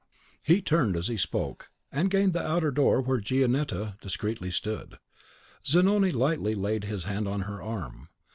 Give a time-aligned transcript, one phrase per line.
[0.47, 4.97] He turned as he spoke, and gained the outer door where Gionetta discreetly stood.
[5.63, 8.09] Zanoni lightly laid his hand on her arm.